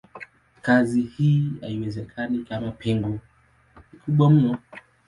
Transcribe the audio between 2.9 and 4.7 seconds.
ni kubwa mno.